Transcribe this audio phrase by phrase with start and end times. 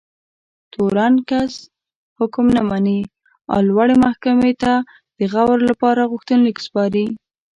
[0.73, 1.53] تورن کس
[2.19, 2.99] حکم نه مني
[3.51, 4.73] او لوړې محکمې ته
[5.17, 7.05] د غور لپاره غوښتنلیک سپاري.